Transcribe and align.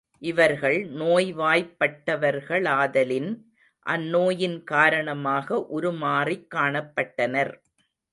இவர்கள் 0.19 0.93
நோய்வாய்ப்பட்டவர்களாதலின், 0.93 3.37
அந்நோயின் 3.85 4.63
காரணமாக 4.63 5.67
உருமாறிக் 5.73 6.47
காணப்பட்டனர். 6.55 7.53